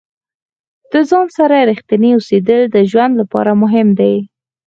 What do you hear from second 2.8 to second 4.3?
ژوند لپاره مهم دي.